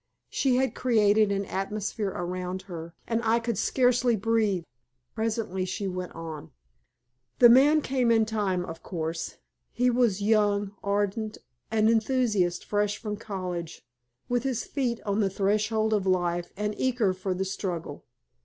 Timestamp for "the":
7.37-7.49, 15.19-15.29, 17.35-17.45